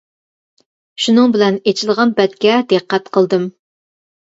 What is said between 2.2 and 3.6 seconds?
بەتكە دىققەت قىلدىم.